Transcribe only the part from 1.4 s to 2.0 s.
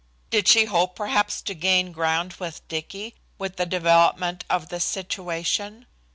to gain